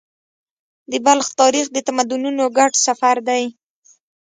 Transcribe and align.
د 0.91 0.93
بلخ 1.05 1.27
تاریخ 1.41 1.65
د 1.71 1.77
تمدنونو 1.87 2.43
ګډ 2.57 2.71
سفر 2.85 3.15
دی. 3.29 3.43